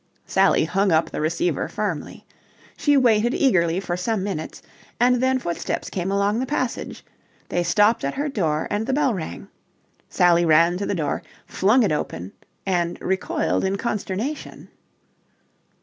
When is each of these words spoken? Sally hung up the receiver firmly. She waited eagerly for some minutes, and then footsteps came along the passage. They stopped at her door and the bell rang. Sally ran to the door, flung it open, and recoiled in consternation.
Sally 0.25 0.63
hung 0.65 0.91
up 0.91 1.11
the 1.11 1.21
receiver 1.21 1.67
firmly. 1.67 2.25
She 2.75 2.97
waited 2.97 3.35
eagerly 3.35 3.79
for 3.79 3.95
some 3.95 4.23
minutes, 4.23 4.63
and 4.99 5.21
then 5.21 5.37
footsteps 5.37 5.91
came 5.91 6.09
along 6.11 6.39
the 6.39 6.47
passage. 6.47 7.05
They 7.49 7.61
stopped 7.61 8.03
at 8.03 8.15
her 8.15 8.27
door 8.27 8.67
and 8.71 8.87
the 8.87 8.93
bell 8.93 9.13
rang. 9.13 9.47
Sally 10.09 10.43
ran 10.43 10.79
to 10.79 10.87
the 10.87 10.95
door, 10.95 11.21
flung 11.45 11.83
it 11.83 11.91
open, 11.91 12.31
and 12.65 12.99
recoiled 12.99 13.63
in 13.63 13.75
consternation. 13.77 14.69